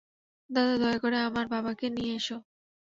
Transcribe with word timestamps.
দাদা, 0.49 0.73
দয়া 0.81 0.97
করে 1.03 1.17
আমার 1.27 1.45
বাবাকে 1.53 1.85
নিয়ে 1.89 2.13
এসো। 2.15 2.37